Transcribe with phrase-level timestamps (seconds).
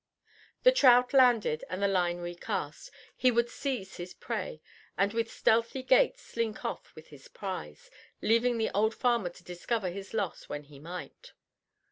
[0.63, 4.59] The trout landed and the line re cast, he would seize his prey,
[4.97, 9.91] and with stealthy gait slink off with his prize, leaving the old farmer to discover
[9.91, 11.33] his loss when he might.